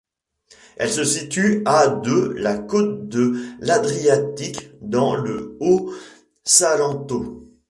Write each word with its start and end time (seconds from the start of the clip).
Elle 0.77 0.89
se 0.89 1.03
situe 1.03 1.61
à 1.65 1.87
de 1.89 2.33
la 2.35 2.57
côte 2.57 3.07
de 3.07 3.35
l'Adriatique 3.59 4.71
dans 4.81 5.13
le 5.13 5.55
Haut-Salento. 5.59 7.47